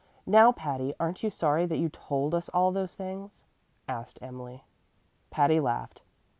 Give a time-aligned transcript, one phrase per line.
[0.25, 3.45] "Now, Patty, aren't you sorry that you told us all those things?"
[3.87, 4.63] asked Emily.
[5.29, 6.01] Patty laughed.